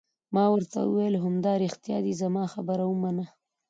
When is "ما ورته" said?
0.33-0.77